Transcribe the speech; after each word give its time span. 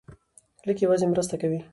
لیک 0.65 0.77
یوازې 0.85 1.05
مرسته 1.11 1.35
کوي. 1.41 1.59